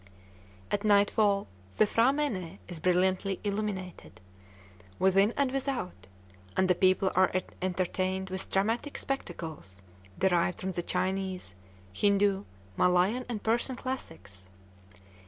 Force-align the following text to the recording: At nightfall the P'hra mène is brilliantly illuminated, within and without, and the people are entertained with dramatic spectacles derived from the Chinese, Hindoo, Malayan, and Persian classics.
At 0.71 0.83
nightfall 0.83 1.45
the 1.77 1.85
P'hra 1.85 2.11
mène 2.11 2.57
is 2.67 2.79
brilliantly 2.79 3.39
illuminated, 3.43 4.19
within 4.97 5.31
and 5.37 5.51
without, 5.51 6.07
and 6.57 6.67
the 6.67 6.73
people 6.73 7.11
are 7.15 7.29
entertained 7.61 8.31
with 8.31 8.49
dramatic 8.49 8.97
spectacles 8.97 9.83
derived 10.17 10.59
from 10.59 10.71
the 10.71 10.81
Chinese, 10.81 11.53
Hindoo, 11.93 12.45
Malayan, 12.77 13.25
and 13.29 13.43
Persian 13.43 13.75
classics. 13.75 14.47